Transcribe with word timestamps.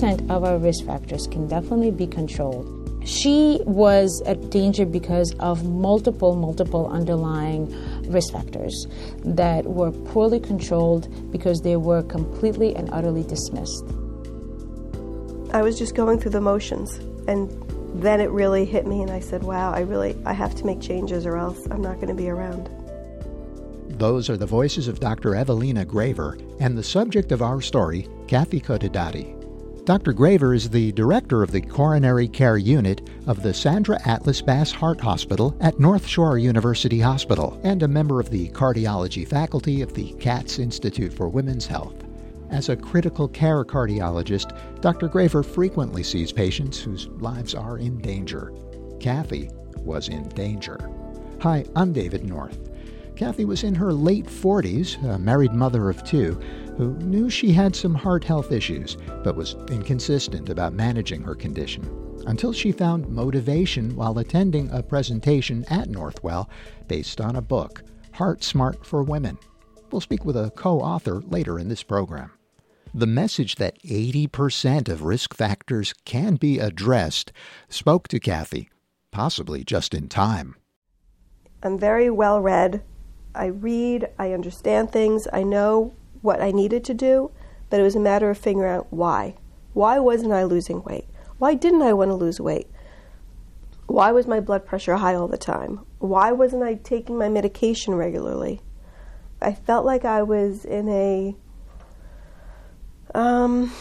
80% 0.00 0.30
of 0.30 0.44
our 0.44 0.58
risk 0.58 0.84
factors 0.86 1.26
can 1.26 1.46
definitely 1.46 1.90
be 1.90 2.06
controlled. 2.06 2.76
She 3.04 3.60
was 3.64 4.22
at 4.26 4.50
danger 4.50 4.84
because 4.86 5.34
of 5.40 5.64
multiple, 5.64 6.36
multiple 6.36 6.88
underlying 6.88 7.68
risk 8.10 8.32
factors 8.32 8.86
that 9.24 9.66
were 9.66 9.90
poorly 9.90 10.40
controlled 10.40 11.30
because 11.30 11.60
they 11.62 11.76
were 11.76 12.02
completely 12.02 12.74
and 12.76 12.90
utterly 12.92 13.22
dismissed. 13.24 13.84
I 15.52 15.62
was 15.62 15.78
just 15.78 15.94
going 15.94 16.18
through 16.18 16.32
the 16.32 16.40
motions 16.40 16.98
and 17.26 17.50
then 17.94 18.20
it 18.20 18.30
really 18.30 18.64
hit 18.64 18.86
me 18.86 19.02
and 19.02 19.10
I 19.10 19.20
said, 19.20 19.42
"Wow, 19.42 19.72
I 19.72 19.80
really 19.80 20.16
I 20.24 20.32
have 20.32 20.54
to 20.56 20.66
make 20.66 20.80
changes 20.80 21.26
or 21.26 21.36
else 21.36 21.66
I'm 21.70 21.82
not 21.82 21.96
going 21.96 22.08
to 22.08 22.14
be 22.14 22.28
around." 22.28 22.70
Those 23.98 24.30
are 24.30 24.36
the 24.36 24.46
voices 24.46 24.88
of 24.88 25.00
Dr. 25.00 25.34
Evelina 25.34 25.84
Grayver 25.84 26.40
and 26.60 26.78
the 26.78 26.82
subject 26.82 27.32
of 27.32 27.42
our 27.42 27.60
story, 27.60 28.08
Kathy 28.28 28.60
Kotadati. 28.60 29.39
Dr. 29.84 30.12
Grayver 30.12 30.54
is 30.54 30.68
the 30.68 30.92
director 30.92 31.42
of 31.42 31.52
the 31.52 31.60
coronary 31.60 32.28
care 32.28 32.58
unit 32.58 33.08
of 33.26 33.42
the 33.42 33.52
Sandra 33.52 33.98
Atlas 34.06 34.42
Bass 34.42 34.70
Heart 34.70 35.00
Hospital 35.00 35.56
at 35.60 35.80
North 35.80 36.06
Shore 36.06 36.38
University 36.38 37.00
Hospital 37.00 37.58
and 37.64 37.82
a 37.82 37.88
member 37.88 38.20
of 38.20 38.30
the 38.30 38.50
cardiology 38.50 39.26
faculty 39.26 39.80
of 39.80 39.94
the 39.94 40.12
Katz 40.20 40.58
Institute 40.58 41.12
for 41.12 41.28
Women's 41.28 41.66
Health. 41.66 42.04
As 42.50 42.68
a 42.68 42.76
critical 42.76 43.26
care 43.26 43.64
cardiologist, 43.64 44.54
Dr. 44.82 45.08
Grayver 45.08 45.44
frequently 45.44 46.02
sees 46.02 46.30
patients 46.30 46.78
whose 46.78 47.08
lives 47.18 47.54
are 47.54 47.78
in 47.78 47.98
danger. 47.98 48.52
Kathy 49.00 49.48
was 49.78 50.08
in 50.08 50.28
danger. 50.28 50.78
Hi, 51.40 51.64
I'm 51.74 51.94
David 51.94 52.24
North. 52.24 52.70
Kathy 53.16 53.44
was 53.44 53.64
in 53.64 53.74
her 53.74 53.92
late 53.92 54.26
40s, 54.26 55.02
a 55.14 55.18
married 55.18 55.52
mother 55.52 55.88
of 55.90 56.04
two, 56.04 56.40
who 56.80 56.96
knew 57.00 57.28
she 57.28 57.52
had 57.52 57.76
some 57.76 57.94
heart 57.94 58.24
health 58.24 58.50
issues, 58.50 58.96
but 59.22 59.36
was 59.36 59.54
inconsistent 59.68 60.48
about 60.48 60.72
managing 60.72 61.20
her 61.20 61.34
condition. 61.34 61.84
Until 62.26 62.54
she 62.54 62.72
found 62.72 63.06
motivation 63.06 63.94
while 63.94 64.18
attending 64.18 64.70
a 64.70 64.82
presentation 64.82 65.66
at 65.68 65.88
Northwell 65.88 66.48
based 66.88 67.20
on 67.20 67.36
a 67.36 67.42
book, 67.42 67.82
Heart 68.14 68.42
Smart 68.42 68.86
for 68.86 69.02
Women. 69.02 69.36
We'll 69.92 70.00
speak 70.00 70.24
with 70.24 70.38
a 70.38 70.52
co 70.52 70.80
author 70.80 71.20
later 71.28 71.58
in 71.58 71.68
this 71.68 71.82
program. 71.82 72.30
The 72.94 73.06
message 73.06 73.56
that 73.56 73.78
80% 73.82 74.88
of 74.88 75.02
risk 75.02 75.34
factors 75.34 75.92
can 76.06 76.36
be 76.36 76.58
addressed 76.58 77.30
spoke 77.68 78.08
to 78.08 78.18
Kathy, 78.18 78.70
possibly 79.10 79.64
just 79.64 79.92
in 79.92 80.08
time. 80.08 80.56
I'm 81.62 81.78
very 81.78 82.08
well 82.08 82.40
read. 82.40 82.82
I 83.34 83.46
read, 83.46 84.08
I 84.18 84.32
understand 84.32 84.90
things, 84.90 85.28
I 85.30 85.42
know 85.42 85.92
what 86.22 86.40
I 86.40 86.50
needed 86.50 86.84
to 86.84 86.94
do, 86.94 87.30
but 87.68 87.80
it 87.80 87.82
was 87.82 87.96
a 87.96 88.00
matter 88.00 88.30
of 88.30 88.38
figuring 88.38 88.70
out 88.70 88.86
why. 88.90 89.34
Why 89.72 89.98
wasn't 89.98 90.32
I 90.32 90.44
losing 90.44 90.82
weight? 90.82 91.06
Why 91.38 91.54
didn't 91.54 91.82
I 91.82 91.92
want 91.92 92.10
to 92.10 92.14
lose 92.14 92.40
weight? 92.40 92.68
Why 93.86 94.12
was 94.12 94.26
my 94.26 94.40
blood 94.40 94.66
pressure 94.66 94.96
high 94.96 95.14
all 95.14 95.28
the 95.28 95.38
time? 95.38 95.80
Why 95.98 96.32
wasn't 96.32 96.62
I 96.62 96.74
taking 96.74 97.18
my 97.18 97.28
medication 97.28 97.94
regularly? 97.94 98.60
I 99.40 99.52
felt 99.52 99.86
like 99.86 100.04
I 100.04 100.22
was 100.22 100.64
in 100.64 100.88
a 100.88 101.34
um, 103.14 103.72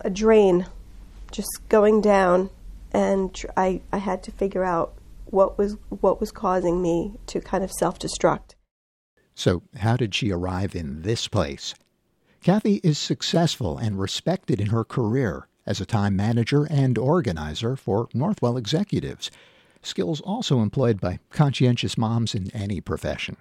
a 0.00 0.10
drain, 0.10 0.66
just 1.32 1.50
going 1.68 2.00
down, 2.00 2.50
and 2.92 3.36
I 3.56 3.80
I 3.92 3.98
had 3.98 4.22
to 4.24 4.30
figure 4.30 4.64
out 4.64 4.94
what 5.26 5.58
was 5.58 5.76
what 5.88 6.20
was 6.20 6.30
causing 6.30 6.80
me 6.80 7.12
to 7.26 7.40
kind 7.40 7.64
of 7.64 7.70
self-destruct. 7.72 8.54
So, 9.40 9.62
how 9.76 9.96
did 9.96 10.14
she 10.14 10.30
arrive 10.30 10.76
in 10.76 11.00
this 11.00 11.26
place? 11.26 11.74
Kathy 12.42 12.78
is 12.84 12.98
successful 12.98 13.78
and 13.78 13.98
respected 13.98 14.60
in 14.60 14.66
her 14.66 14.84
career 14.84 15.48
as 15.64 15.80
a 15.80 15.86
time 15.86 16.14
manager 16.14 16.64
and 16.64 16.98
organizer 16.98 17.74
for 17.74 18.08
Northwell 18.08 18.58
executives, 18.58 19.30
skills 19.80 20.20
also 20.20 20.60
employed 20.60 21.00
by 21.00 21.20
conscientious 21.30 21.96
moms 21.96 22.34
in 22.34 22.50
any 22.50 22.82
profession. 22.82 23.38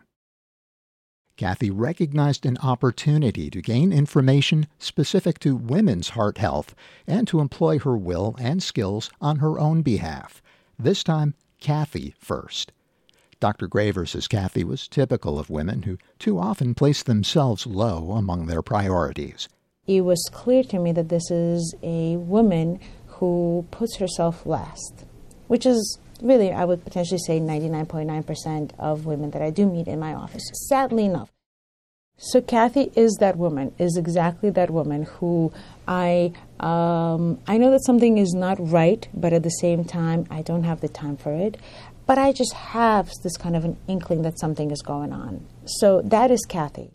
Kathy 1.36 1.70
recognized 1.70 2.46
an 2.46 2.58
opportunity 2.60 3.50
to 3.50 3.62
gain 3.62 3.92
information 3.92 4.68
specific 4.78 5.38
to 5.40 5.58
women's 5.58 6.12
heart 6.12 6.38
health 6.38 6.76
and 7.08 7.28
to 7.28 7.42
employ 7.42 7.78
her 7.78 7.98
will 7.98 8.38
and 8.40 8.64
skills 8.64 9.12
on 9.20 9.40
her 9.40 9.60
own 9.60 9.82
behalf, 9.82 10.42
this 10.80 11.04
time 11.04 11.34
Kathy 11.60 12.16
first. 12.18 12.72
Dr. 13.40 13.68
Grayver 13.68 14.08
says 14.08 14.28
Kathy 14.28 14.64
was 14.64 14.88
typical 14.88 15.40
of 15.40 15.50
women 15.50 15.84
who 15.84 15.98
too 16.18 16.38
often 16.40 16.76
place 16.76 17.04
themselves 17.04 17.66
low 17.66 18.12
among 18.12 18.46
their 18.46 18.62
priorities. 18.62 19.48
It 19.88 20.02
was 20.02 20.22
clear 20.32 20.64
to 20.66 20.80
me 20.80 20.92
that 20.92 21.10
this 21.10 21.32
is 21.32 21.74
a 21.82 22.18
woman 22.18 22.80
who 23.08 23.66
puts 23.72 23.98
herself 23.98 24.46
last, 24.46 25.06
which 25.48 25.66
is 25.66 26.00
really, 26.22 26.52
I 26.52 26.66
would 26.66 26.84
potentially 26.84 27.20
say 27.26 27.40
99.9% 27.40 28.72
of 28.78 29.06
women 29.06 29.32
that 29.32 29.42
I 29.42 29.50
do 29.50 29.66
meet 29.66 29.88
in 29.88 30.00
my 30.00 30.14
office, 30.14 30.44
sadly 30.68 31.06
enough. 31.06 31.32
So 32.18 32.42
Kathy 32.42 32.92
is 32.98 33.16
that 33.22 33.38
woman, 33.38 33.74
is 33.80 33.96
exactly 33.96 34.50
that 34.50 34.70
woman 34.70 35.04
who 35.04 35.54
I 35.88 36.34
um, 36.60 37.40
I 37.48 37.58
know 37.58 37.72
that 37.72 37.86
something 37.86 38.18
is 38.18 38.34
not 38.34 38.58
right, 38.60 39.08
but 39.14 39.32
at 39.32 39.44
the 39.44 39.50
same 39.50 39.86
time 39.86 40.28
I 40.30 40.42
don't 40.42 40.66
have 40.66 40.82
the 40.82 40.90
time 40.90 41.16
for 41.16 41.32
it 41.32 41.56
but 42.10 42.18
I 42.18 42.32
just 42.32 42.54
have 42.54 43.12
this 43.22 43.38
kind 43.38 43.56
of 43.56 43.64
an 43.64 43.78
inkling 43.88 44.24
that 44.24 44.40
something 44.40 44.72
is 44.72 44.82
going 44.82 45.14
on. 45.14 45.46
So 45.66 46.02
that 46.06 46.32
is 46.32 46.44
Kathy. 46.50 46.90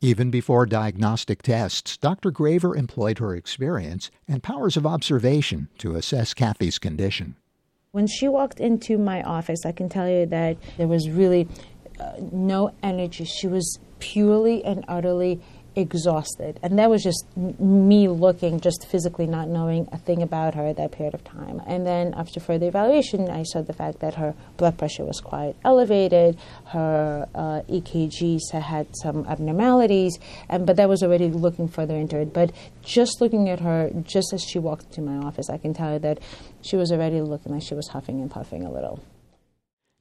Even 0.00 0.30
before 0.30 0.64
diagnostic 0.64 1.42
tests, 1.42 1.98
Dr. 1.98 2.32
Grayver 2.32 2.74
employed 2.74 3.18
her 3.18 3.36
experience 3.36 4.10
and 4.26 4.42
powers 4.42 4.78
of 4.78 4.86
observation 4.86 5.68
to 5.76 5.94
assess 5.94 6.32
Kathy's 6.32 6.78
condition. 6.78 7.36
When 7.92 8.06
she 8.06 8.28
walked 8.28 8.60
into 8.60 8.96
my 8.96 9.22
office, 9.24 9.66
I 9.66 9.72
can 9.72 9.90
tell 9.90 10.08
you 10.08 10.24
that 10.24 10.56
there 10.78 10.88
was 10.88 11.10
really 11.10 11.46
uh, 12.00 12.12
no 12.32 12.72
energy. 12.82 13.26
She 13.26 13.46
was 13.46 13.78
purely 13.98 14.64
and 14.64 14.86
utterly 14.88 15.42
exhausted. 15.78 16.58
And 16.62 16.78
that 16.78 16.90
was 16.90 17.02
just 17.02 17.24
me 17.36 18.08
looking, 18.08 18.60
just 18.60 18.86
physically 18.88 19.26
not 19.26 19.48
knowing 19.48 19.88
a 19.92 19.98
thing 19.98 20.22
about 20.22 20.54
her 20.54 20.66
at 20.66 20.76
that 20.76 20.92
period 20.92 21.14
of 21.14 21.24
time. 21.24 21.62
And 21.66 21.86
then 21.86 22.14
after 22.14 22.40
further 22.40 22.66
evaluation, 22.66 23.30
I 23.30 23.44
saw 23.44 23.62
the 23.62 23.72
fact 23.72 24.00
that 24.00 24.14
her 24.14 24.34
blood 24.56 24.76
pressure 24.76 25.04
was 25.04 25.20
quite 25.20 25.54
elevated, 25.64 26.38
her 26.66 27.28
uh, 27.34 27.62
EKGs 27.68 28.50
had 28.52 28.88
some 28.96 29.24
abnormalities, 29.26 30.18
and 30.48 30.66
but 30.66 30.76
that 30.76 30.88
was 30.88 31.02
already 31.02 31.28
looking 31.28 31.68
further 31.68 31.96
into 31.96 32.18
it. 32.18 32.32
But 32.32 32.52
just 32.82 33.20
looking 33.20 33.48
at 33.48 33.60
her, 33.60 33.90
just 34.02 34.32
as 34.32 34.42
she 34.42 34.58
walked 34.58 34.96
into 34.96 35.02
my 35.02 35.24
office, 35.26 35.48
I 35.48 35.58
can 35.58 35.74
tell 35.74 35.94
you 35.94 35.98
that 36.00 36.18
she 36.60 36.76
was 36.76 36.92
already 36.92 37.20
looking 37.20 37.52
like 37.52 37.62
she 37.62 37.74
was 37.74 37.88
huffing 37.88 38.20
and 38.20 38.30
puffing 38.30 38.64
a 38.64 38.70
little. 38.70 39.00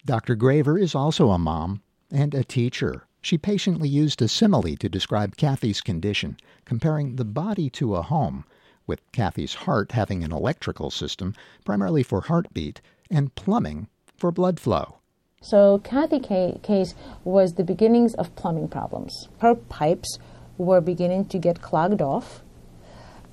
Dr. 0.06 0.36
Grayver 0.36 0.82
is 0.82 0.96
also 0.96 1.30
a 1.32 1.38
mom 1.38 1.82
and 2.12 2.34
a 2.34 2.44
teacher. 2.44 3.07
She 3.28 3.38
patiently 3.38 3.90
used 3.90 4.22
a 4.22 4.30
simile 4.30 4.78
to 4.78 4.88
describe 4.88 5.36
Kathy's 5.36 5.82
condition, 5.82 6.38
comparing 6.64 7.18
the 7.18 7.26
body 7.26 7.70
to 7.72 7.96
a 7.96 8.02
home, 8.02 8.46
with 8.88 9.02
Kathy's 9.12 9.54
heart 9.54 9.92
having 9.92 10.24
an 10.24 10.32
electrical 10.32 10.92
system 10.92 11.34
primarily 11.66 12.04
for 12.04 12.22
heartbeat 12.22 12.80
and 13.12 13.36
plumbing 13.36 13.90
for 14.16 14.32
blood 14.32 14.62
flow. 14.62 15.00
So 15.42 15.80
Kathy's 15.80 16.56
case 16.64 16.96
was 17.26 17.56
the 17.56 17.66
beginnings 17.66 18.14
of 18.14 18.34
plumbing 18.38 18.70
problems. 18.70 19.28
Her 19.40 19.56
pipes 19.56 20.20
were 20.58 20.80
beginning 20.80 21.26
to 21.26 21.38
get 21.38 21.62
clogged 21.62 22.02
off, 22.02 22.42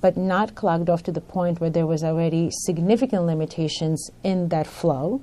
but 0.01 0.17
not 0.17 0.55
clogged 0.55 0.89
off 0.89 1.03
to 1.03 1.13
the 1.13 1.21
point 1.21 1.61
where 1.61 1.69
there 1.69 1.87
was 1.87 2.03
already 2.03 2.49
significant 2.51 3.23
limitations 3.23 4.11
in 4.23 4.49
that 4.49 4.67
flow 4.67 5.21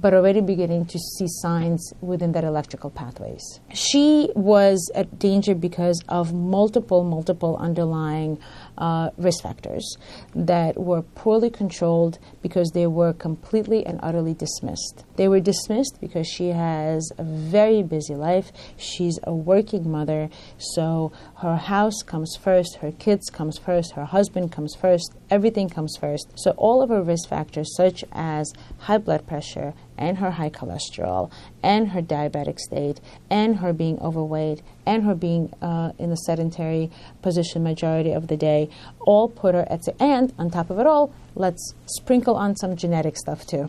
but 0.00 0.14
already 0.14 0.40
beginning 0.40 0.86
to 0.86 0.98
see 0.98 1.26
signs 1.28 1.92
within 2.00 2.32
that 2.32 2.44
electrical 2.44 2.90
pathways. 2.90 3.60
She 3.72 4.30
was 4.34 4.90
at 4.94 5.18
danger 5.18 5.54
because 5.54 6.02
of 6.08 6.32
multiple, 6.32 7.04
multiple 7.04 7.56
underlying 7.58 8.38
uh, 8.76 9.10
risk 9.16 9.42
factors 9.42 9.96
that 10.34 10.78
were 10.80 11.02
poorly 11.02 11.50
controlled 11.50 12.18
because 12.42 12.70
they 12.70 12.86
were 12.86 13.12
completely 13.12 13.86
and 13.86 14.00
utterly 14.02 14.34
dismissed. 14.34 15.04
They 15.16 15.28
were 15.28 15.40
dismissed 15.40 15.98
because 16.00 16.26
she 16.26 16.48
has 16.48 17.10
a 17.18 17.24
very 17.24 17.82
busy 17.82 18.14
life. 18.14 18.50
She's 18.76 19.18
a 19.22 19.34
working 19.34 19.90
mother, 19.90 20.28
so 20.58 21.12
her 21.38 21.56
house 21.56 22.02
comes 22.04 22.36
first, 22.36 22.76
her 22.76 22.92
kids 22.92 23.30
comes 23.30 23.58
first, 23.58 23.92
her 23.92 24.04
husband 24.04 24.50
comes 24.52 24.74
first, 24.74 25.14
everything 25.30 25.68
comes 25.68 25.96
first. 25.96 26.32
So 26.36 26.52
all 26.52 26.82
of 26.82 26.90
her 26.90 27.02
risk 27.02 27.28
factors 27.28 27.74
such 27.76 28.04
as 28.12 28.52
high 28.78 28.98
blood 28.98 29.26
pressure 29.26 29.74
and 29.96 30.18
her 30.18 30.32
high 30.32 30.50
cholesterol 30.50 31.30
and 31.62 31.88
her 31.88 32.02
diabetic 32.02 32.58
state 32.58 33.00
and 33.30 33.58
her 33.58 33.72
being 33.72 33.98
overweight 34.00 34.62
and 34.86 35.04
her 35.04 35.14
being 35.14 35.52
uh, 35.62 35.92
in 35.98 36.10
a 36.10 36.16
sedentary 36.16 36.90
position 37.22 37.62
majority 37.62 38.12
of 38.12 38.28
the 38.28 38.36
day 38.36 38.68
all 39.00 39.28
put 39.28 39.54
her 39.54 39.66
at 39.70 39.82
the 39.82 40.02
end 40.02 40.32
on 40.38 40.50
top 40.50 40.70
of 40.70 40.78
it 40.78 40.86
all 40.86 41.14
let's 41.34 41.74
sprinkle 41.86 42.36
on 42.36 42.56
some 42.56 42.76
genetic 42.76 43.16
stuff 43.16 43.46
too. 43.46 43.68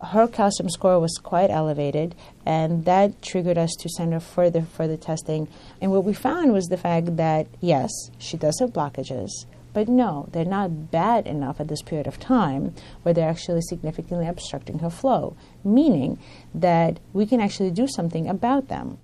Her 0.00 0.28
calcium 0.28 0.68
score 0.68 1.00
was 1.00 1.18
quite 1.20 1.50
elevated 1.50 2.14
and 2.46 2.84
that 2.84 3.20
triggered 3.20 3.58
us 3.58 3.74
to 3.80 3.88
send 3.88 4.12
her 4.12 4.20
further 4.20 4.62
further 4.62 4.96
testing. 4.96 5.48
And 5.80 5.90
what 5.90 6.04
we 6.04 6.12
found 6.12 6.52
was 6.52 6.66
the 6.66 6.76
fact 6.76 7.16
that 7.16 7.48
yes 7.60 7.90
she 8.18 8.36
does 8.36 8.60
have 8.60 8.70
blockages 8.70 9.30
But 9.72 9.88
no, 9.88 10.28
they're 10.32 10.44
not 10.44 10.90
bad 10.90 11.26
enough 11.26 11.60
at 11.60 11.68
this 11.68 11.82
period 11.82 12.06
of 12.06 12.18
time 12.18 12.74
where 13.02 13.14
they're 13.14 13.28
actually 13.28 13.62
significantly 13.62 14.26
obstructing 14.26 14.78
her 14.80 14.90
flow, 14.90 15.36
meaning 15.62 16.18
that 16.54 17.00
we 17.12 17.26
can 17.26 17.40
actually 17.40 17.70
do 17.70 17.86
something 17.86 18.28
about 18.28 18.68
them. 18.68 18.98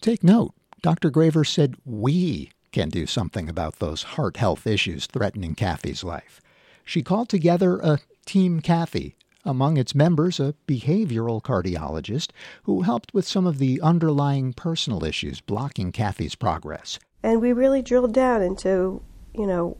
Take 0.00 0.22
note, 0.22 0.54
Dr. 0.82 1.10
Graver 1.10 1.44
said 1.44 1.76
we 1.84 2.50
can 2.72 2.88
do 2.90 3.06
something 3.06 3.48
about 3.48 3.78
those 3.78 4.02
heart 4.02 4.36
health 4.36 4.66
issues 4.66 5.06
threatening 5.06 5.54
Kathy's 5.54 6.04
life. 6.04 6.40
She 6.84 7.02
called 7.02 7.28
together 7.28 7.78
a 7.78 7.98
Team 8.26 8.60
Kathy, 8.60 9.16
among 9.44 9.76
its 9.76 9.94
members 9.94 10.38
a 10.38 10.54
behavioral 10.68 11.42
cardiologist 11.42 12.30
who 12.64 12.82
helped 12.82 13.14
with 13.14 13.26
some 13.26 13.46
of 13.46 13.58
the 13.58 13.80
underlying 13.80 14.52
personal 14.52 15.04
issues 15.04 15.40
blocking 15.40 15.90
Kathy's 15.90 16.34
progress. 16.34 16.98
And 17.22 17.40
we 17.40 17.52
really 17.52 17.82
drilled 17.82 18.12
down 18.12 18.42
into, 18.42 19.02
you 19.34 19.46
know, 19.46 19.76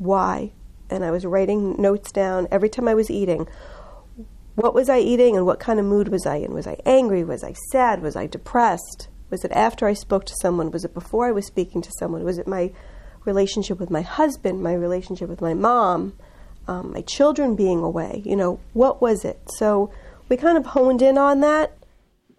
why. 0.00 0.52
And 0.88 1.04
I 1.04 1.12
was 1.12 1.24
writing 1.24 1.80
notes 1.80 2.10
down 2.10 2.48
every 2.50 2.68
time 2.68 2.88
I 2.88 2.94
was 2.94 3.10
eating. 3.10 3.46
What 4.56 4.74
was 4.74 4.88
I 4.88 4.98
eating 4.98 5.36
and 5.36 5.46
what 5.46 5.60
kind 5.60 5.78
of 5.78 5.86
mood 5.86 6.08
was 6.08 6.26
I 6.26 6.36
in? 6.36 6.52
Was 6.52 6.66
I 6.66 6.78
angry? 6.84 7.22
Was 7.22 7.44
I 7.44 7.54
sad? 7.70 8.02
Was 8.02 8.16
I 8.16 8.26
depressed? 8.26 9.08
Was 9.30 9.44
it 9.44 9.52
after 9.52 9.86
I 9.86 9.92
spoke 9.92 10.26
to 10.26 10.34
someone? 10.40 10.72
Was 10.72 10.84
it 10.84 10.94
before 10.94 11.28
I 11.28 11.32
was 11.32 11.46
speaking 11.46 11.80
to 11.82 11.92
someone? 11.98 12.24
Was 12.24 12.38
it 12.38 12.48
my 12.48 12.72
relationship 13.24 13.78
with 13.78 13.90
my 13.90 14.02
husband, 14.02 14.62
my 14.62 14.72
relationship 14.72 15.28
with 15.28 15.40
my 15.40 15.54
mom, 15.54 16.14
um, 16.66 16.92
my 16.92 17.02
children 17.02 17.54
being 17.54 17.80
away? 17.80 18.22
You 18.24 18.34
know, 18.34 18.58
what 18.72 19.00
was 19.00 19.24
it? 19.24 19.38
So 19.58 19.92
we 20.28 20.36
kind 20.36 20.58
of 20.58 20.66
honed 20.66 21.02
in 21.02 21.16
on 21.16 21.40
that. 21.40 21.76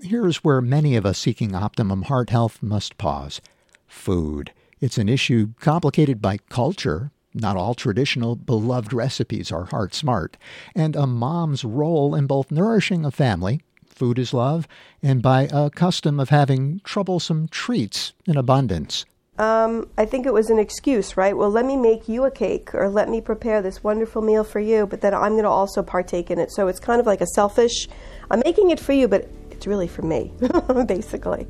Here's 0.01 0.43
where 0.43 0.61
many 0.61 0.95
of 0.95 1.05
us 1.05 1.19
seeking 1.19 1.55
optimum 1.55 2.03
heart 2.03 2.31
health 2.31 2.61
must 2.61 2.97
pause 2.97 3.39
food. 3.87 4.51
It's 4.81 4.97
an 4.97 5.07
issue 5.07 5.49
complicated 5.59 6.21
by 6.21 6.37
culture. 6.49 7.11
Not 7.33 7.57
all 7.57 7.73
traditional 7.73 8.35
beloved 8.35 8.93
recipes 8.93 9.51
are 9.51 9.65
heart 9.65 9.93
smart, 9.93 10.37
and 10.75 10.95
a 10.95 11.07
mom's 11.07 11.63
role 11.63 12.13
in 12.15 12.27
both 12.27 12.51
nourishing 12.51 13.05
a 13.05 13.11
family 13.11 13.61
food 14.01 14.17
is 14.17 14.33
love, 14.33 14.67
and 15.03 15.21
by 15.21 15.47
a 15.53 15.69
custom 15.69 16.19
of 16.19 16.29
having 16.29 16.81
troublesome 16.83 17.47
treats 17.49 18.13
in 18.25 18.35
abundance. 18.35 19.05
Um, 19.37 19.87
I 19.95 20.05
think 20.05 20.25
it 20.25 20.33
was 20.33 20.49
an 20.49 20.57
excuse, 20.57 21.15
right? 21.17 21.37
Well, 21.37 21.51
let 21.51 21.65
me 21.65 21.77
make 21.77 22.09
you 22.09 22.25
a 22.25 22.31
cake 22.31 22.73
or 22.73 22.89
let 22.89 23.09
me 23.09 23.21
prepare 23.21 23.61
this 23.61 23.83
wonderful 23.83 24.23
meal 24.23 24.43
for 24.43 24.59
you, 24.59 24.87
but 24.87 25.01
then 25.01 25.13
I'm 25.13 25.33
going 25.33 25.43
to 25.43 25.49
also 25.49 25.83
partake 25.83 26.31
in 26.31 26.39
it. 26.39 26.51
So 26.51 26.67
it's 26.67 26.79
kind 26.79 26.99
of 26.99 27.05
like 27.05 27.21
a 27.21 27.27
selfish, 27.27 27.87
I'm 28.31 28.41
making 28.43 28.71
it 28.71 28.79
for 28.79 28.93
you, 28.93 29.07
but 29.07 29.29
it's 29.51 29.67
really 29.67 29.87
for 29.87 30.01
me, 30.01 30.31
basically. 30.87 31.45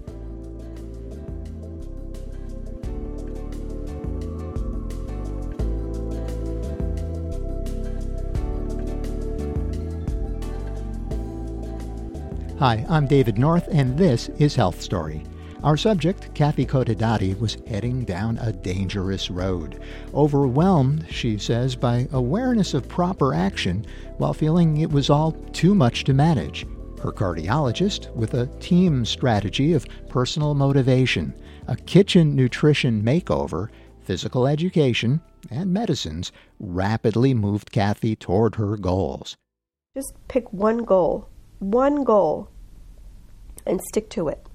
Hi, 12.62 12.86
I'm 12.90 13.08
David 13.08 13.40
North, 13.40 13.68
and 13.72 13.98
this 13.98 14.30
is 14.38 14.54
Health 14.54 14.84
Story. 14.84 15.24
Our 15.64 15.76
subject, 15.76 16.32
Kathy 16.36 16.64
Kotadati, 16.64 17.34
was 17.40 17.58
heading 17.66 18.06
down 18.06 18.38
a 18.38 18.52
dangerous 18.52 19.32
road. 19.32 19.82
Overwhelmed, 20.14 21.08
she 21.10 21.40
says, 21.40 21.76
by 21.76 22.08
awareness 22.12 22.76
of 22.76 22.88
proper 22.88 23.34
action 23.34 23.84
while 24.20 24.36
feeling 24.36 24.78
it 24.78 24.92
was 24.92 25.10
all 25.10 25.32
too 25.54 25.74
much 25.74 26.04
to 26.04 26.14
manage. 26.14 26.68
Her 27.02 27.12
cardiologist, 27.12 28.14
with 28.14 28.36
a 28.36 28.46
team 28.60 29.06
strategy 29.06 29.74
of 29.74 29.88
personal 30.08 30.54
motivation, 30.54 31.34
a 31.68 31.76
kitchen 31.76 32.36
nutrition 32.36 33.02
makeover, 33.02 33.70
physical 34.04 34.46
education, 34.46 35.20
and 35.50 35.74
medicines, 35.74 36.32
rapidly 36.60 37.34
moved 37.34 37.72
Kathy 37.72 38.16
toward 38.16 38.54
her 38.54 38.78
goals. 38.78 39.36
Just 39.96 40.14
pick 40.28 40.54
one 40.54 40.84
goal 40.84 41.28
one 41.62 42.04
goal 42.04 42.50
and 43.66 43.80
stick 43.82 44.10
to 44.10 44.28
it. 44.28 44.46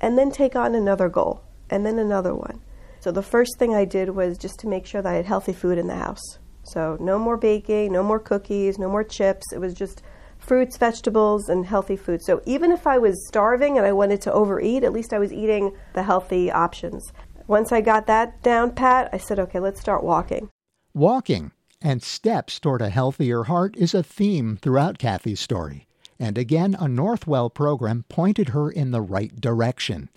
And 0.00 0.18
then 0.18 0.30
take 0.30 0.56
on 0.56 0.74
another 0.74 1.08
goal 1.08 1.42
and 1.70 1.84
then 1.84 1.98
another 1.98 2.34
one. 2.34 2.60
So 3.00 3.12
the 3.12 3.22
first 3.22 3.58
thing 3.58 3.74
I 3.74 3.84
did 3.84 4.10
was 4.10 4.38
just 4.38 4.58
to 4.60 4.66
make 4.66 4.86
sure 4.86 5.02
that 5.02 5.12
I 5.12 5.16
had 5.16 5.26
healthy 5.26 5.52
food 5.52 5.78
in 5.78 5.86
the 5.86 5.94
house. 5.94 6.38
So 6.64 6.96
no 7.00 7.18
more 7.18 7.36
baking, 7.36 7.92
no 7.92 8.02
more 8.02 8.18
cookies, 8.18 8.78
no 8.78 8.88
more 8.88 9.04
chips. 9.04 9.44
It 9.52 9.58
was 9.58 9.74
just 9.74 10.02
fruits, 10.38 10.76
vegetables, 10.76 11.48
and 11.48 11.66
healthy 11.66 11.96
food. 11.96 12.22
So 12.24 12.40
even 12.46 12.72
if 12.72 12.86
I 12.86 12.98
was 12.98 13.26
starving 13.28 13.76
and 13.76 13.86
I 13.86 13.92
wanted 13.92 14.20
to 14.22 14.32
overeat, 14.32 14.84
at 14.84 14.92
least 14.92 15.12
I 15.12 15.18
was 15.18 15.32
eating 15.32 15.76
the 15.94 16.02
healthy 16.02 16.50
options. 16.50 17.12
Once 17.46 17.72
I 17.72 17.80
got 17.80 18.06
that 18.06 18.42
down 18.42 18.72
pat, 18.72 19.10
I 19.12 19.18
said, 19.18 19.38
okay, 19.38 19.60
let's 19.60 19.80
start 19.80 20.02
walking. 20.02 20.48
Walking 20.94 21.52
and 21.82 22.02
steps 22.02 22.58
toward 22.58 22.82
a 22.82 22.88
healthier 22.88 23.44
heart 23.44 23.76
is 23.76 23.94
a 23.94 24.02
theme 24.02 24.58
throughout 24.60 24.98
Kathy's 24.98 25.40
story. 25.40 25.86
And 26.18 26.38
again, 26.38 26.74
a 26.74 26.86
Northwell 26.86 27.52
program 27.52 28.04
pointed 28.08 28.50
her 28.50 28.70
in 28.70 28.90
the 28.90 29.00
right 29.00 29.38
direction. 29.40 30.08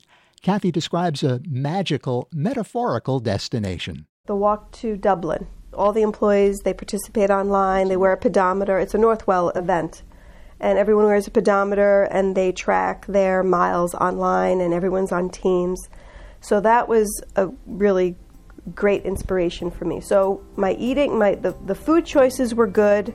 Kathy 0.41 0.71
describes 0.71 1.23
a 1.23 1.41
magical, 1.45 2.29
metaphorical 2.33 3.19
destination. 3.19 4.05
The 4.25 4.35
walk 4.35 4.71
to 4.73 4.95
Dublin. 4.95 5.47
All 5.73 5.91
the 5.91 6.01
employees, 6.01 6.59
they 6.59 6.73
participate 6.73 7.29
online, 7.29 7.89
they 7.89 7.97
wear 7.97 8.13
a 8.13 8.17
pedometer. 8.17 8.79
It's 8.79 8.93
a 8.93 8.97
Northwell 8.97 9.55
event. 9.55 10.03
And 10.59 10.77
everyone 10.77 11.05
wears 11.05 11.27
a 11.27 11.31
pedometer 11.31 12.03
and 12.03 12.35
they 12.35 12.51
track 12.51 13.05
their 13.07 13.43
miles 13.43 13.93
online 13.95 14.61
and 14.61 14.73
everyone's 14.73 15.11
on 15.11 15.29
teams. 15.29 15.89
So 16.41 16.59
that 16.61 16.87
was 16.87 17.23
a 17.35 17.49
really 17.65 18.15
great 18.75 19.03
inspiration 19.03 19.71
for 19.71 19.85
me. 19.85 20.01
So 20.01 20.43
my 20.55 20.73
eating, 20.73 21.17
my 21.17 21.35
the, 21.35 21.55
the 21.65 21.75
food 21.75 22.05
choices 22.05 22.53
were 22.53 22.67
good. 22.67 23.13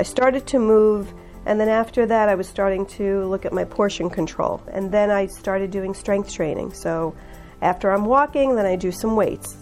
I 0.00 0.02
started 0.02 0.46
to 0.48 0.58
move 0.58 1.12
and 1.46 1.60
then 1.60 1.68
after 1.68 2.06
that, 2.06 2.28
I 2.28 2.34
was 2.34 2.48
starting 2.48 2.84
to 2.86 3.24
look 3.26 3.46
at 3.46 3.52
my 3.52 3.64
portion 3.64 4.10
control. 4.10 4.60
And 4.72 4.90
then 4.90 5.10
I 5.10 5.26
started 5.26 5.70
doing 5.70 5.94
strength 5.94 6.32
training. 6.32 6.72
So 6.72 7.14
after 7.62 7.92
I'm 7.92 8.04
walking, 8.04 8.56
then 8.56 8.66
I 8.66 8.74
do 8.74 8.90
some 8.90 9.14
weights. 9.14 9.56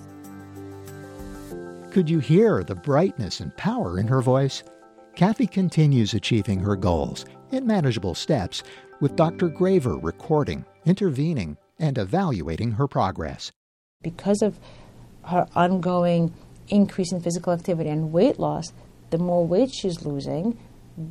Could 1.91 2.09
you 2.09 2.19
hear 2.19 2.65
the 2.65 2.75
brightness 2.75 3.39
and 3.39 3.55
power 3.57 4.01
in 4.01 4.09
her 4.09 4.23
voice? 4.23 4.65
Kathy 5.15 5.47
continues 5.47 6.15
achieving 6.15 6.59
her 6.61 6.75
goals 6.75 7.27
in 7.53 7.67
manageable 7.67 8.15
steps, 8.15 8.65
with 9.01 9.15
Dr. 9.15 9.49
Grayver 9.49 10.03
recording, 10.03 10.65
intervening, 10.87 11.57
and 11.79 11.99
evaluating 11.99 12.73
her 12.73 12.89
progress. 12.89 13.53
Because 14.03 14.43
of 14.43 14.59
her 15.25 15.47
ongoing 15.55 16.33
increase 16.69 17.13
in 17.13 17.21
physical 17.21 17.53
activity 17.53 17.91
and 17.91 18.13
weight 18.13 18.39
loss, 18.39 18.73
the 19.11 19.19
more 19.19 19.47
weight 19.47 19.73
she's 19.73 20.05
losing, 20.05 20.59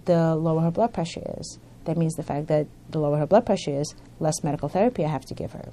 the 0.05 0.35
lower 0.35 0.61
her 0.61 0.71
blood 0.71 0.93
pressure 0.93 1.35
is. 1.39 1.59
That 1.85 1.97
means 1.97 2.15
the 2.15 2.23
fact 2.23 2.47
that 2.47 2.67
the 2.89 2.99
lower 2.99 3.17
her 3.17 3.25
blood 3.25 3.45
pressure 3.45 3.79
is, 3.79 3.93
less 4.19 4.43
medical 4.43 4.69
therapy 4.69 5.03
I 5.03 5.09
have 5.09 5.25
to 5.25 5.33
give 5.33 5.51
her. 5.51 5.69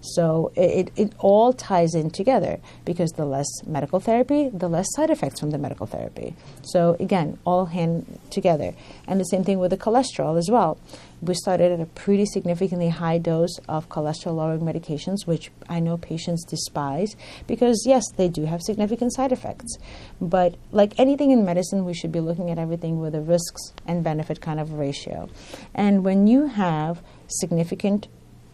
So 0.00 0.52
it, 0.56 0.90
it 0.96 1.12
all 1.18 1.52
ties 1.52 1.94
in 1.94 2.10
together 2.10 2.58
because 2.84 3.12
the 3.12 3.24
less 3.24 3.48
medical 3.66 4.00
therapy, 4.00 4.48
the 4.48 4.68
less 4.68 4.86
side 4.94 5.10
effects 5.10 5.40
from 5.40 5.50
the 5.50 5.58
medical 5.58 5.86
therapy. 5.86 6.34
So 6.62 6.96
again, 6.98 7.38
all 7.44 7.66
hand 7.66 8.18
together. 8.30 8.74
And 9.06 9.20
the 9.20 9.24
same 9.24 9.44
thing 9.44 9.58
with 9.58 9.70
the 9.70 9.76
cholesterol 9.76 10.38
as 10.38 10.50
well. 10.50 10.78
We 11.22 11.34
started 11.34 11.70
at 11.70 11.80
a 11.80 11.86
pretty 11.86 12.26
significantly 12.26 12.88
high 12.88 13.18
dose 13.18 13.56
of 13.68 13.88
cholesterol 13.88 14.34
lowering 14.36 14.62
medications, 14.62 15.24
which 15.24 15.52
I 15.68 15.78
know 15.78 15.96
patients 15.96 16.44
despise 16.44 17.14
because, 17.46 17.84
yes, 17.86 18.02
they 18.16 18.28
do 18.28 18.44
have 18.46 18.60
significant 18.60 19.14
side 19.14 19.30
effects. 19.30 19.78
But 20.20 20.56
like 20.72 20.98
anything 20.98 21.30
in 21.30 21.44
medicine, 21.44 21.84
we 21.84 21.94
should 21.94 22.10
be 22.10 22.18
looking 22.18 22.50
at 22.50 22.58
everything 22.58 22.98
with 22.98 23.14
a 23.14 23.20
risks 23.20 23.72
and 23.86 24.02
benefit 24.02 24.40
kind 24.40 24.58
of 24.58 24.72
ratio. 24.72 25.28
And 25.74 26.04
when 26.04 26.26
you 26.26 26.46
have 26.46 27.02
significant 27.28 28.08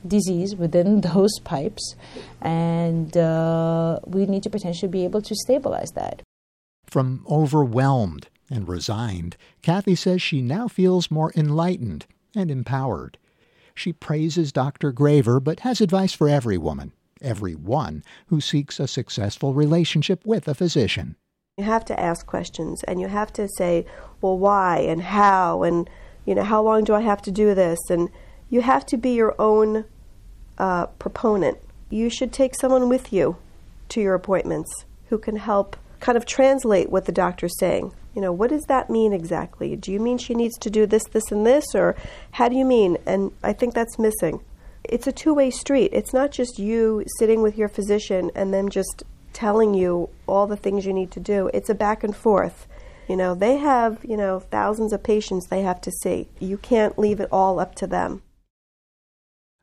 disease 0.06 0.54
within 0.54 1.00
those 1.12 1.38
pipes, 1.40 1.94
and 2.42 3.16
uh, 3.16 3.98
we 4.04 4.26
need 4.26 4.42
to 4.42 4.50
potentially 4.50 4.90
be 4.90 5.04
able 5.04 5.22
to 5.22 5.34
stabilize 5.34 5.90
that. 5.94 6.22
From 6.86 7.24
overwhelmed 7.30 8.28
and 8.50 8.68
resigned, 8.68 9.38
Kathy 9.62 9.94
says 9.94 10.20
she 10.20 10.42
now 10.42 10.68
feels 10.68 11.10
more 11.10 11.32
enlightened 11.34 12.06
and 12.38 12.50
empowered. 12.50 13.18
She 13.74 13.92
praises 13.92 14.52
Dr. 14.52 14.92
Grayver, 14.92 15.42
but 15.42 15.60
has 15.60 15.80
advice 15.80 16.12
for 16.12 16.28
every 16.28 16.56
woman, 16.56 16.92
every 17.20 17.54
one 17.54 18.02
who 18.26 18.40
seeks 18.40 18.80
a 18.80 18.88
successful 18.88 19.54
relationship 19.54 20.24
with 20.24 20.48
a 20.48 20.54
physician. 20.54 21.16
You 21.56 21.64
have 21.64 21.84
to 21.86 21.98
ask 21.98 22.24
questions 22.26 22.84
and 22.84 23.00
you 23.00 23.08
have 23.08 23.32
to 23.34 23.48
say, 23.56 23.84
well, 24.20 24.38
why 24.38 24.78
and 24.78 25.02
how 25.02 25.64
and, 25.64 25.90
you 26.24 26.34
know, 26.34 26.44
how 26.44 26.62
long 26.62 26.84
do 26.84 26.94
I 26.94 27.00
have 27.00 27.20
to 27.22 27.32
do 27.32 27.54
this? 27.54 27.78
And 27.90 28.08
you 28.48 28.60
have 28.62 28.86
to 28.86 28.96
be 28.96 29.10
your 29.10 29.34
own 29.40 29.84
uh, 30.56 30.86
proponent. 30.86 31.58
You 31.90 32.10
should 32.10 32.32
take 32.32 32.54
someone 32.54 32.88
with 32.88 33.12
you 33.12 33.36
to 33.90 34.00
your 34.00 34.14
appointments 34.14 34.84
who 35.08 35.18
can 35.18 35.36
help 35.36 35.76
kind 36.00 36.16
of 36.16 36.26
translate 36.26 36.90
what 36.90 37.06
the 37.06 37.12
doctor's 37.12 37.58
saying. 37.58 37.92
You 38.14 38.22
know, 38.22 38.32
what 38.32 38.50
does 38.50 38.64
that 38.64 38.90
mean 38.90 39.12
exactly? 39.12 39.76
Do 39.76 39.92
you 39.92 40.00
mean 40.00 40.18
she 40.18 40.34
needs 40.34 40.58
to 40.58 40.70
do 40.70 40.86
this, 40.86 41.04
this, 41.12 41.30
and 41.30 41.46
this? 41.46 41.74
Or 41.74 41.94
how 42.32 42.48
do 42.48 42.56
you 42.56 42.64
mean? 42.64 42.98
And 43.06 43.32
I 43.42 43.52
think 43.52 43.74
that's 43.74 43.98
missing. 43.98 44.40
It's 44.84 45.06
a 45.06 45.12
two 45.12 45.34
way 45.34 45.50
street. 45.50 45.90
It's 45.92 46.12
not 46.12 46.32
just 46.32 46.58
you 46.58 47.04
sitting 47.18 47.42
with 47.42 47.56
your 47.56 47.68
physician 47.68 48.30
and 48.34 48.52
them 48.52 48.68
just 48.68 49.04
telling 49.32 49.74
you 49.74 50.08
all 50.26 50.46
the 50.46 50.56
things 50.56 50.86
you 50.86 50.92
need 50.92 51.10
to 51.12 51.20
do. 51.20 51.50
It's 51.52 51.68
a 51.68 51.74
back 51.74 52.02
and 52.02 52.16
forth. 52.16 52.66
You 53.08 53.16
know, 53.16 53.34
they 53.34 53.56
have, 53.56 54.04
you 54.04 54.16
know, 54.16 54.40
thousands 54.40 54.92
of 54.92 55.02
patients 55.02 55.46
they 55.46 55.62
have 55.62 55.80
to 55.82 55.90
see. 55.90 56.28
You 56.40 56.58
can't 56.58 56.98
leave 56.98 57.20
it 57.20 57.28
all 57.32 57.58
up 57.58 57.74
to 57.76 57.86
them. 57.86 58.22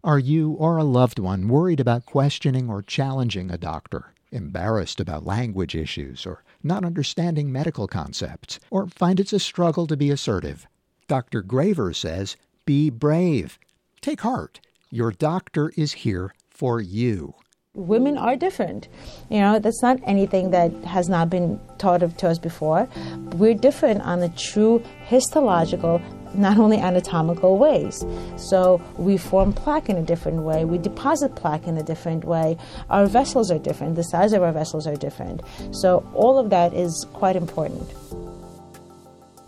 Are 0.03 0.19
you 0.19 0.51
or 0.51 0.77
a 0.77 0.83
loved 0.83 1.19
one 1.19 1.47
worried 1.47 1.79
about 1.79 2.05
questioning 2.05 2.69
or 2.69 2.81
challenging 2.81 3.49
a 3.51 3.57
doctor, 3.57 4.13
embarrassed 4.35 4.99
about 4.99 5.25
language 5.25 5.73
issues, 5.75 6.25
or 6.25 6.43
not 6.61 6.85
understanding 6.85 7.51
medical 7.51 7.87
concepts, 7.87 8.59
or 8.69 8.87
find 8.87 9.19
it's 9.19 9.33
a 9.33 9.39
struggle 9.39 9.87
to 9.87 9.97
be 9.97 10.11
assertive? 10.11 10.67
Dr. 11.07 11.41
Grayver 11.41 11.95
says, 11.95 12.37
be 12.65 12.89
brave. 12.89 13.57
Take 14.01 14.21
heart. 14.21 14.59
Your 14.91 15.11
doctor 15.11 15.71
is 15.75 15.93
here 15.93 16.33
for 16.49 16.79
you 16.79 17.35
women 17.75 18.17
are 18.17 18.35
different. 18.35 18.87
You 19.29 19.39
know, 19.39 19.59
that's 19.59 19.81
not 19.81 19.99
anything 20.05 20.51
that 20.51 20.71
has 20.85 21.09
not 21.09 21.29
been 21.29 21.59
taught 21.77 22.03
of, 22.03 22.17
to 22.17 22.29
us 22.29 22.39
before. 22.39 22.87
We're 23.33 23.53
different 23.53 24.01
on 24.01 24.19
the 24.19 24.29
true 24.29 24.83
histological, 25.05 26.01
not 26.37 26.57
only 26.57 26.77
anatomical 26.77 27.57
ways. 27.57 28.05
So 28.37 28.81
we 28.97 29.17
form 29.17 29.53
plaque 29.53 29.89
in 29.89 29.97
a 29.97 30.03
different 30.03 30.43
way, 30.43 30.65
we 30.65 30.77
deposit 30.77 31.35
plaque 31.35 31.67
in 31.67 31.77
a 31.77 31.83
different 31.83 32.23
way. 32.25 32.57
Our 32.89 33.07
vessels 33.07 33.51
are 33.51 33.59
different, 33.59 33.95
the 33.95 34.03
size 34.03 34.33
of 34.33 34.43
our 34.43 34.51
vessels 34.51 34.87
are 34.87 34.95
different. 34.95 35.41
So 35.71 36.07
all 36.13 36.37
of 36.37 36.49
that 36.49 36.73
is 36.73 37.05
quite 37.13 37.35
important. 37.35 37.89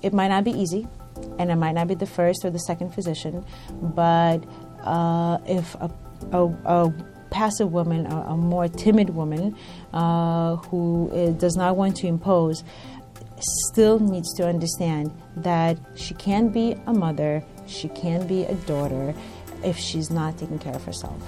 It 0.01 0.13
might 0.13 0.27
not 0.29 0.43
be 0.43 0.51
easy, 0.51 0.87
and 1.39 1.51
it 1.51 1.55
might 1.55 1.73
not 1.73 1.87
be 1.87 1.95
the 1.95 2.05
first 2.05 2.45
or 2.45 2.49
the 2.49 2.59
second 2.59 2.93
physician, 2.93 3.45
but 3.81 4.43
uh, 4.83 5.39
if 5.47 5.75
a, 5.75 5.91
a, 6.31 6.45
a 6.65 6.93
passive 7.29 7.71
woman, 7.71 8.05
a, 8.05 8.15
a 8.15 8.37
more 8.37 8.67
timid 8.67 9.09
woman 9.09 9.55
uh, 9.93 10.55
who 10.55 11.09
uh, 11.11 11.31
does 11.31 11.55
not 11.55 11.75
want 11.75 11.95
to 11.97 12.07
impose, 12.07 12.63
still 13.39 13.99
needs 13.99 14.33
to 14.33 14.47
understand 14.47 15.11
that 15.37 15.77
she 15.95 16.13
can 16.15 16.49
be 16.49 16.75
a 16.87 16.93
mother, 16.93 17.43
she 17.67 17.89
can 17.89 18.27
be 18.27 18.43
a 18.45 18.55
daughter 18.65 19.13
if 19.63 19.77
she's 19.77 20.09
not 20.09 20.37
taking 20.37 20.59
care 20.59 20.75
of 20.75 20.83
herself. 20.83 21.21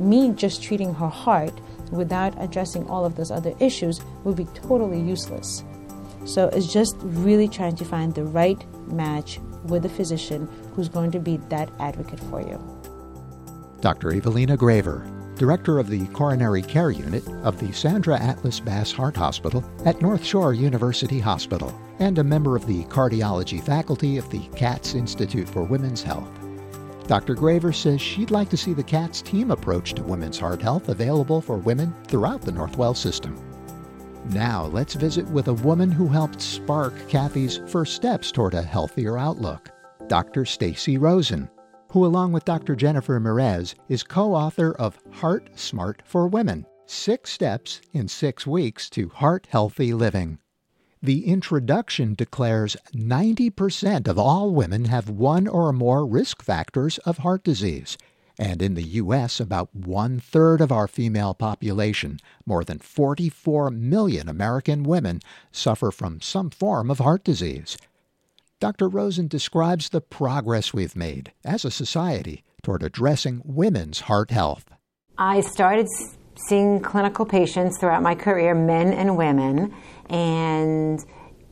Me 0.00 0.30
just 0.32 0.62
treating 0.62 0.94
her 0.94 1.08
heart 1.08 1.52
without 1.90 2.34
addressing 2.42 2.86
all 2.88 3.04
of 3.04 3.16
those 3.16 3.30
other 3.30 3.54
issues 3.60 4.00
would 4.24 4.36
be 4.36 4.44
totally 4.54 5.00
useless. 5.00 5.64
So 6.24 6.48
it's 6.48 6.72
just 6.72 6.96
really 7.00 7.48
trying 7.48 7.76
to 7.76 7.84
find 7.84 8.14
the 8.14 8.24
right 8.24 8.62
match 8.88 9.40
with 9.64 9.84
a 9.84 9.88
physician 9.88 10.48
who's 10.74 10.88
going 10.88 11.10
to 11.12 11.18
be 11.18 11.38
that 11.48 11.70
advocate 11.80 12.20
for 12.20 12.40
you. 12.40 12.62
Dr. 13.80 14.12
Evelina 14.12 14.56
Grayver, 14.56 15.17
director 15.38 15.78
of 15.78 15.88
the 15.88 16.06
Coronary 16.08 16.62
Care 16.62 16.90
Unit 16.90 17.26
of 17.44 17.58
the 17.58 17.72
Sandra 17.72 18.20
Atlas 18.20 18.58
Bass 18.58 18.90
Heart 18.92 19.16
Hospital 19.16 19.64
at 19.86 20.02
North 20.02 20.24
Shore 20.24 20.52
University 20.52 21.20
Hospital, 21.20 21.72
and 22.00 22.18
a 22.18 22.24
member 22.24 22.56
of 22.56 22.66
the 22.66 22.84
cardiology 22.84 23.62
faculty 23.62 24.18
of 24.18 24.28
the 24.30 24.40
Katz 24.56 24.94
Institute 24.94 25.48
for 25.48 25.62
Women's 25.62 26.02
Health. 26.02 26.28
Dr. 27.06 27.34
Grayver 27.34 27.74
says 27.74 28.02
she'd 28.02 28.32
like 28.32 28.50
to 28.50 28.56
see 28.56 28.74
the 28.74 28.82
Katz 28.82 29.22
team 29.22 29.50
approach 29.50 29.94
to 29.94 30.02
women's 30.02 30.38
heart 30.38 30.60
health 30.60 30.88
available 30.88 31.40
for 31.40 31.56
women 31.56 31.94
throughout 32.08 32.42
the 32.42 32.52
Northwell 32.52 32.96
system. 32.96 33.40
Now, 34.30 34.66
let's 34.66 34.94
visit 34.94 35.26
with 35.28 35.48
a 35.48 35.54
woman 35.54 35.90
who 35.90 36.08
helped 36.08 36.42
spark 36.42 36.92
Kathy's 37.08 37.60
first 37.68 37.94
steps 37.94 38.30
toward 38.30 38.54
a 38.54 38.60
healthier 38.60 39.16
outlook, 39.16 39.70
Dr. 40.08 40.44
Stacey 40.44 40.98
Rosen 40.98 41.48
who, 41.90 42.04
along 42.04 42.32
with 42.32 42.44
Dr. 42.44 42.76
Jennifer 42.76 43.18
Mieres, 43.18 43.74
is 43.88 44.02
co 44.02 44.34
author 44.34 44.72
of 44.72 44.98
Heart 45.10 45.58
Smart 45.58 46.02
for 46.04 46.26
Women 46.26 46.66
Six 46.86 47.30
Steps 47.32 47.80
in 47.92 48.08
Six 48.08 48.46
Weeks 48.46 48.88
to 48.90 49.08
Heart 49.08 49.48
Healthy 49.50 49.92
Living. 49.92 50.38
The 51.02 51.26
introduction 51.26 52.14
declares 52.14 52.76
90% 52.94 54.08
of 54.08 54.18
all 54.18 54.52
women 54.52 54.86
have 54.86 55.08
one 55.08 55.46
or 55.46 55.72
more 55.72 56.04
risk 56.04 56.42
factors 56.42 56.98
of 56.98 57.18
heart 57.18 57.44
disease. 57.44 57.96
And 58.38 58.62
in 58.62 58.74
the 58.74 58.82
U.S., 58.82 59.38
about 59.40 59.74
one 59.74 60.18
third 60.18 60.60
of 60.60 60.72
our 60.72 60.88
female 60.88 61.34
population, 61.34 62.18
more 62.46 62.64
than 62.64 62.78
44 62.78 63.70
million 63.70 64.28
American 64.28 64.82
women, 64.82 65.20
suffer 65.52 65.90
from 65.90 66.20
some 66.20 66.50
form 66.50 66.90
of 66.90 67.00
heart 67.00 67.22
disease. 67.22 67.76
Dr. 68.60 68.88
Rosen 68.88 69.28
describes 69.28 69.90
the 69.90 70.00
progress 70.00 70.74
we've 70.74 70.96
made 70.96 71.32
as 71.44 71.64
a 71.64 71.70
society 71.70 72.42
toward 72.60 72.82
addressing 72.82 73.40
women's 73.44 74.00
heart 74.00 74.32
health. 74.32 74.64
I 75.16 75.42
started 75.42 75.86
seeing 76.48 76.80
clinical 76.80 77.24
patients 77.24 77.78
throughout 77.78 78.02
my 78.02 78.16
career, 78.16 78.56
men 78.56 78.92
and 78.92 79.16
women, 79.16 79.72
and 80.10 80.98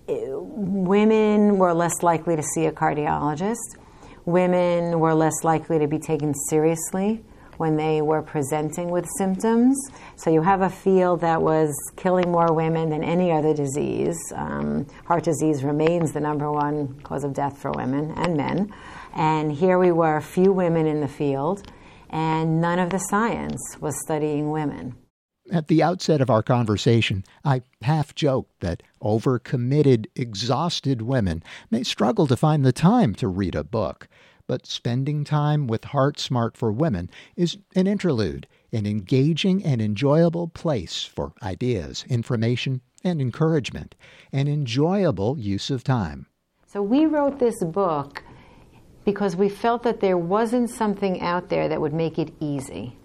eh, 0.09 0.15
women 0.33 1.59
were 1.59 1.73
less 1.75 2.03
likely 2.03 2.35
to 2.35 2.43
see 2.43 2.67
a 2.67 2.73
cardiologist. 2.73 3.77
Women 4.25 4.99
were 4.99 5.15
less 5.15 5.45
likely 5.45 5.79
to 5.79 5.87
be 5.87 6.01
taken 6.01 6.35
seriously 6.49 7.23
when 7.59 7.77
they 7.77 8.03
were 8.03 8.23
presenting 8.23 8.91
with 8.91 9.07
symptoms. 9.19 9.77
So 10.17 10.31
you 10.31 10.43
have 10.43 10.63
a 10.63 10.71
field 10.71 11.21
that 11.21 11.41
was 11.41 11.75
killing 11.97 12.31
more 12.31 12.53
women 12.53 12.91
than 12.91 13.03
any 13.03 13.33
other 13.33 13.55
disease. 13.55 14.19
Um, 14.35 14.87
heart 15.07 15.25
disease 15.25 15.65
remains 15.65 16.13
the 16.13 16.21
number 16.21 16.51
one 16.51 17.01
cause 17.01 17.25
of 17.25 17.33
death 17.33 17.59
for 17.59 17.71
women 17.73 18.13
and 18.17 18.37
men. 18.37 18.73
And 19.15 19.53
here 19.53 19.79
we 19.79 19.93
were, 19.93 20.17
a 20.17 20.23
few 20.23 20.53
women 20.53 20.87
in 20.87 21.01
the 21.01 21.09
field, 21.09 21.71
and 22.11 22.61
none 22.61 22.79
of 22.79 22.91
the 22.91 22.99
science 22.99 23.61
was 23.81 24.01
studying 24.05 24.51
women. 24.51 24.95
At 25.53 25.69
the 25.69 25.83
outset 25.83 26.21
of 26.21 26.29
our 26.29 26.43
conversation, 26.43 27.25
I 27.45 27.63
half 27.83 28.15
joked 28.15 28.61
that 28.61 28.83
overcommitted, 29.01 30.07
exhausted 30.17 31.03
women 31.03 31.43
may 31.71 31.85
struggle 31.85 32.27
to 32.27 32.37
find 32.37 32.65
the 32.65 32.73
time 32.73 33.15
to 33.17 33.29
read 33.29 33.55
a 33.55 33.63
book 33.63 34.09
but 34.47 34.67
spending 34.67 35.25
time 35.25 35.67
with 35.67 35.85
Heart 35.85 36.19
Smart 36.19 36.57
for 36.57 36.71
Women 36.73 37.11
is 37.37 37.59
an 37.75 37.87
interlude, 37.87 38.47
an 38.73 38.87
engaging 38.87 39.65
and 39.65 39.81
enjoyable 39.81 40.49
place 40.49 41.05
for 41.05 41.33
ideas, 41.43 42.05
information, 42.09 42.81
and 43.05 43.21
encouragement, 43.21 43.95
an 44.33 44.49
enjoyable 44.49 45.39
use 45.39 45.71
of 45.71 45.85
time. 45.85 46.27
So 46.67 46.83
we 46.83 47.07
wrote 47.07 47.39
this 47.39 47.63
book 47.65 48.23
because 49.05 49.37
we 49.37 49.49
felt 49.49 49.83
that 49.85 50.01
there 50.01 50.19
wasn't 50.19 50.69
something 50.69 51.21
out 51.21 51.49
there 51.49 51.69
that 51.69 51.81
would 51.81 51.95
make 51.95 52.19
it 52.19 52.35
easy. 52.41 52.97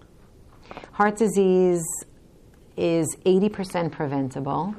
Heart 0.92 1.16
disease 1.16 1.82
is 2.76 3.06
80% 3.24 3.92
preventable. 3.92 4.74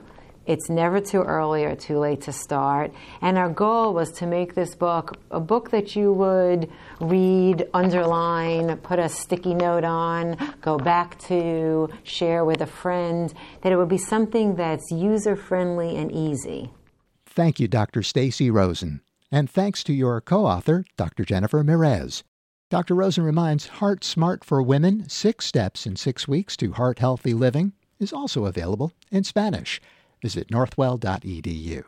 It's 0.45 0.69
never 0.69 0.99
too 0.99 1.21
early 1.21 1.63
or 1.63 1.75
too 1.75 1.99
late 1.99 2.21
to 2.21 2.33
start. 2.33 2.91
And 3.21 3.37
our 3.37 3.49
goal 3.49 3.93
was 3.93 4.11
to 4.13 4.25
make 4.25 4.55
this 4.55 4.75
book 4.75 5.17
a 5.31 5.39
book 5.39 5.71
that 5.71 5.95
you 5.95 6.11
would 6.13 6.69
read, 6.99 7.67
underline, 7.73 8.77
put 8.77 8.99
a 8.99 9.07
sticky 9.07 9.55
note 9.55 9.83
on, 9.83 10.37
go 10.61 10.77
back 10.77 11.17
to, 11.21 11.89
share 12.03 12.43
with 12.43 12.61
a 12.61 12.65
friend, 12.65 13.33
that 13.61 13.71
it 13.71 13.77
would 13.77 13.89
be 13.89 13.97
something 13.97 14.55
that's 14.55 14.91
user 14.91 15.35
friendly 15.35 15.95
and 15.95 16.11
easy. 16.11 16.71
Thank 17.25 17.59
you, 17.59 17.67
Dr. 17.67 18.03
Stacey 18.03 18.51
Rosen. 18.51 19.01
And 19.31 19.49
thanks 19.49 19.83
to 19.85 19.93
your 19.93 20.21
co 20.21 20.45
author, 20.45 20.85
Dr. 20.97 21.23
Jennifer 21.23 21.63
Mieres. 21.63 22.23
Dr. 22.69 22.95
Rosen 22.95 23.23
reminds 23.23 23.67
Heart 23.67 24.03
Smart 24.03 24.43
for 24.43 24.61
Women 24.61 25.07
Six 25.07 25.45
Steps 25.45 25.85
in 25.85 25.95
Six 25.95 26.27
Weeks 26.27 26.57
to 26.57 26.73
Heart 26.73 26.99
Healthy 26.99 27.33
Living 27.33 27.73
is 27.99 28.11
also 28.11 28.45
available 28.45 28.93
in 29.11 29.23
Spanish. 29.23 29.79
Visit 30.23 30.47
northwell.edu. 30.47 31.83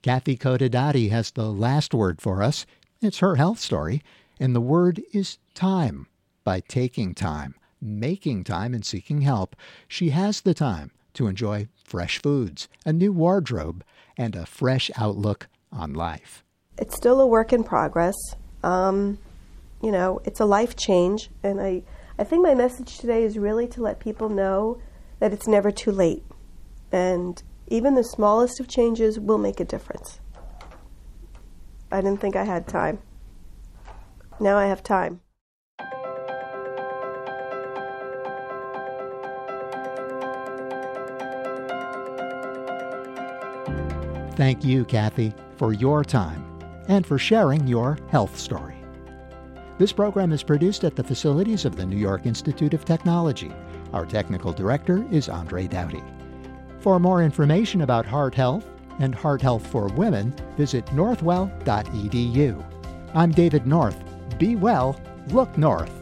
Kathy 0.00 0.36
Cotedati 0.38 1.10
has 1.10 1.30
the 1.30 1.52
last 1.52 1.92
word 1.92 2.22
for 2.22 2.42
us. 2.42 2.64
It's 3.02 3.18
her 3.18 3.36
health 3.36 3.60
story, 3.60 4.02
and 4.40 4.56
the 4.56 4.60
word 4.60 5.02
is 5.12 5.36
time. 5.54 6.06
By 6.44 6.60
taking 6.60 7.14
time, 7.14 7.54
making 7.80 8.44
time, 8.44 8.72
and 8.72 8.84
seeking 8.84 9.20
help, 9.20 9.54
she 9.86 10.10
has 10.10 10.40
the 10.40 10.54
time 10.54 10.92
to 11.12 11.26
enjoy 11.26 11.68
fresh 11.84 12.18
foods, 12.22 12.68
a 12.86 12.92
new 12.92 13.12
wardrobe, 13.12 13.84
and 14.16 14.34
a 14.34 14.46
fresh 14.46 14.90
outlook 14.96 15.46
on 15.70 15.92
life. 15.92 16.42
It's 16.78 16.96
still 16.96 17.20
a 17.20 17.26
work 17.26 17.52
in 17.52 17.64
progress. 17.64 18.16
Um, 18.64 19.18
you 19.82 19.92
know, 19.92 20.22
it's 20.24 20.40
a 20.40 20.46
life 20.46 20.74
change, 20.74 21.28
and 21.42 21.60
I, 21.60 21.82
I 22.18 22.24
think 22.24 22.42
my 22.42 22.54
message 22.54 22.96
today 22.96 23.24
is 23.24 23.36
really 23.36 23.68
to 23.68 23.82
let 23.82 24.00
people 24.00 24.30
know 24.30 24.80
that 25.18 25.34
it's 25.34 25.46
never 25.46 25.70
too 25.70 25.92
late. 25.92 26.24
And 26.92 27.42
even 27.68 27.94
the 27.94 28.04
smallest 28.04 28.60
of 28.60 28.68
changes 28.68 29.18
will 29.18 29.38
make 29.38 29.58
a 29.58 29.64
difference. 29.64 30.20
I 31.90 32.00
didn't 32.00 32.20
think 32.20 32.36
I 32.36 32.44
had 32.44 32.68
time. 32.68 33.00
Now 34.38 34.58
I 34.58 34.66
have 34.66 34.82
time. 34.82 35.20
Thank 44.34 44.64
you, 44.64 44.84
Kathy, 44.86 45.34
for 45.56 45.72
your 45.72 46.02
time 46.04 46.44
and 46.88 47.06
for 47.06 47.18
sharing 47.18 47.66
your 47.66 47.98
health 48.08 48.38
story. 48.38 48.74
This 49.78 49.92
program 49.92 50.32
is 50.32 50.42
produced 50.42 50.84
at 50.84 50.96
the 50.96 51.04
facilities 51.04 51.64
of 51.64 51.76
the 51.76 51.86
New 51.86 51.96
York 51.96 52.26
Institute 52.26 52.74
of 52.74 52.84
Technology. 52.84 53.52
Our 53.92 54.06
technical 54.06 54.52
director 54.52 55.06
is 55.10 55.28
Andre 55.28 55.66
Dowdy. 55.66 56.02
For 56.82 56.98
more 56.98 57.22
information 57.22 57.82
about 57.82 58.06
heart 58.06 58.34
health 58.34 58.66
and 58.98 59.14
heart 59.14 59.40
health 59.40 59.64
for 59.64 59.86
women, 59.86 60.34
visit 60.56 60.84
northwell.edu. 60.86 62.64
I'm 63.14 63.30
David 63.30 63.68
North. 63.68 64.02
Be 64.36 64.56
well, 64.56 65.00
look 65.28 65.56
north. 65.56 66.01